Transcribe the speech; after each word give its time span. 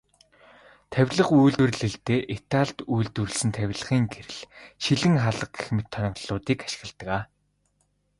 Тавилга 0.93 1.33
үйлдвэрлэлдээ 1.43 2.19
Италид 2.37 2.77
үйлдвэрлэсэн 2.93 3.51
тавилгын 3.57 4.05
гэрэл, 4.13 4.41
шилэн 4.83 5.15
хаалга 5.21 5.47
гэх 5.55 5.67
мэт 5.75 5.87
тоноглолуудыг 5.93 6.59
ашигладаг. 6.67 7.21